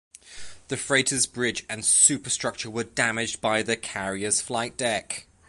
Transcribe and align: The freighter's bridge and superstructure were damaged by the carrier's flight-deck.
The 0.69 0.77
freighter's 0.77 1.27
bridge 1.27 1.63
and 1.69 1.85
superstructure 1.85 2.71
were 2.71 2.85
damaged 2.85 3.39
by 3.39 3.61
the 3.61 3.77
carrier's 3.77 4.41
flight-deck. 4.41 5.27